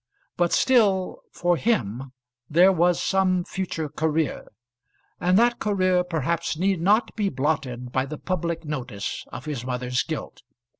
[0.35, 2.11] But still for him
[2.49, 4.47] there was some future career;
[5.19, 10.01] and that career perhaps need not be blotted by the public notice of his mother's
[10.01, 10.41] guilt.